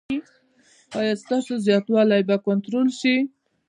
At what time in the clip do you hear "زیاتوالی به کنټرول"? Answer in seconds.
1.65-2.87